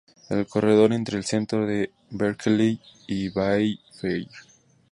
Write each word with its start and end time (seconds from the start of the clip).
El 0.29 0.47
corredor 0.47 0.93
entre 0.93 1.15
el 1.19 1.23
centro 1.25 1.67
de 1.67 1.93
Berkeley 2.09 2.81
y 3.05 3.29
Bay 3.29 3.79
Fair. 3.99 4.27